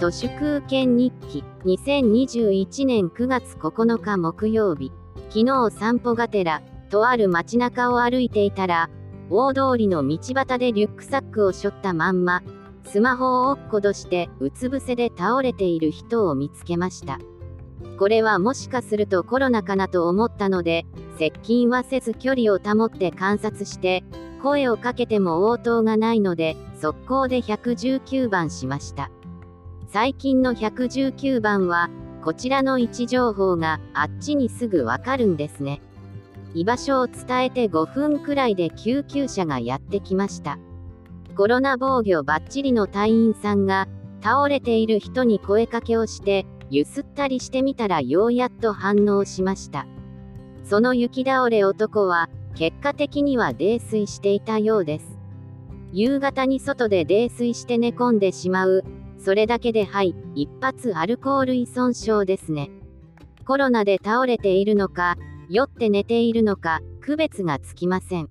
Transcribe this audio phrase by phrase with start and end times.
[0.00, 1.44] 都市空権日記。
[1.66, 4.90] 2021年9月9日木曜日。
[5.28, 8.88] 昨日散歩がてらとある街中を歩いていたら
[9.28, 12.42] 大通りの道端でリュックサックを背負ったまんま
[12.84, 17.18] スマホを落っことしてうつ伏せで倒れている人を見つけました。
[17.98, 20.86] これはもしかするとコロナかなと思ったので
[21.18, 24.02] 接近はせず距離を保って観察して
[24.42, 29.10] 声をかけても応答がないので速攻で119番しました。
[29.92, 31.90] 最近の119番は
[32.22, 35.82] こちらの位置情報があっちにすぐわかるんですね。
[36.54, 40.60] 居場所を伝えて5分くらいで救急車がやってきました。
[41.36, 43.88] コロナ防御バッチリの隊員さんが
[44.22, 49.88] 倒れている人に声かけをしてゆすったりしてみたらようやっと反応しました。
[50.62, 55.18] その雪倒れ男は結果的には泥酔していたようです。
[55.92, 58.84] 夕方に外で泥酔して寝込んでしまう
[59.22, 62.70] それだけではい一発アルコール依存症ですね。
[63.46, 65.16] コロナで倒れているのか
[65.50, 68.28] 酔って寝ているのか区別がつきません。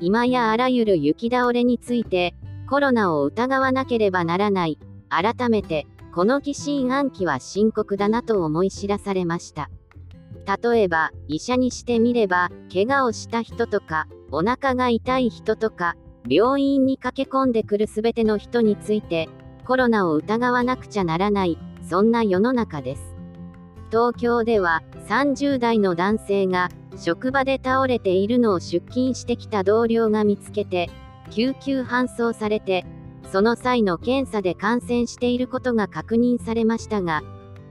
[0.00, 2.34] 今やあらゆる雪倒れについて
[2.68, 4.78] コロナを疑わなければならない。
[5.08, 9.70] 改めてこの疑心暗鬼は深刻だなと思い知らされました。
[10.62, 15.96] 例えば医者にしてみれば怪我をした人とかお腹が痛い人とか
[16.28, 19.28] 病院に駆け込んでくる全ての人について
[19.66, 23.16] コロナを疑わなくちゃならないそんな世の中です。
[23.90, 30.90] 東京では30代の男性が職場で倒れているのを出勤してきた同僚が見つけて
[31.30, 32.84] 救急搬送されて
[33.30, 37.22] その際の検査で感染していることが確認されましたが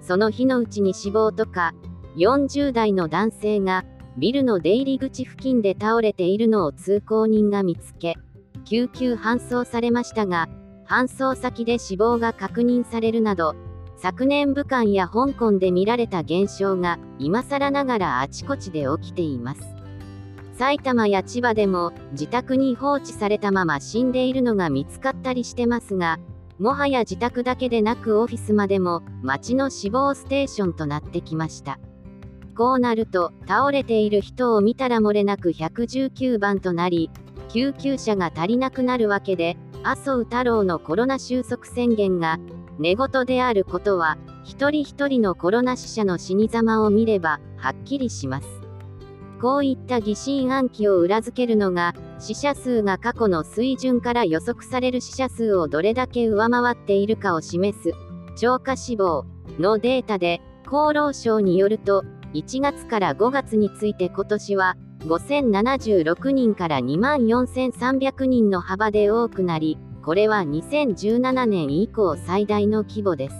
[0.01, 1.73] その日のうちに死亡とか
[2.17, 3.83] 40代の男性が
[4.17, 8.15] ビルの出入り口付近で倒れているのを通行人が見つけ
[8.63, 10.47] 救急搬送されましたが
[10.87, 13.55] 搬送先で死亡が確認されるなど
[13.97, 19.61] 昨年武漢や香港で見られた現象が今更ながらあちこちで起きています。
[20.57, 26.17] 埼玉や千葉でも自宅に放置されたまま死んでいるのが見つかったりしてますが
[26.59, 31.79] もはや自宅だけでなくオフィスまでも街の死亡ステーションとなってきました。
[32.55, 37.11] こうなると倒れている人を見たら漏れなく119番となり
[37.49, 42.39] 救急車が足りなくなるわけで麻生太郎のコロナ収束宣言が
[42.79, 48.65] 寝言であることは一人一人のコロナ死者の死に様を見ればはっきりします。
[49.41, 57.91] こういった疑心暗鬼を裏付けるのが死者数が過去の水準から予測される死者数をどれだけ上回っているかを示す
[58.37, 59.25] 超過死亡
[59.59, 73.35] のデータで厚労省によると1月から5月について今年は5076人から2万4300人の幅で多くなりこれは2017年以降最大の規模です。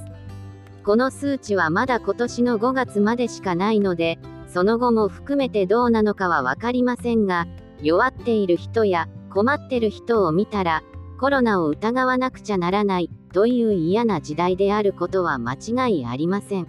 [0.83, 4.17] この数値はまだ今年の5月までしかないので、
[4.47, 7.45] その後も含めてどうなのかは分かりませんが、
[7.83, 10.81] 弱っている人や困ってる人を見たら、
[11.19, 16.67] コロナを疑わなくちゃならないという嫌な時代であることは間違いありません。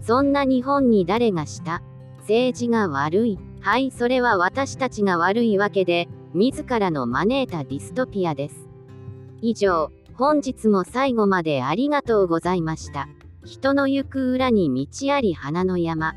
[0.00, 1.82] そんな日本に誰がした？
[2.20, 3.38] 政治が悪い。
[3.60, 8.68] はい、それは私たちが悪いわけで、自らの招いたディストピアです。
[9.42, 13.08] 以上、本日も最後までありがとうございました。
[13.44, 16.14] 人の行く裏に道あり花の山。